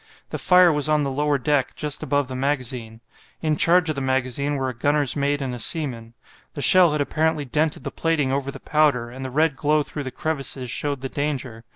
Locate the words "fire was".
0.39-0.89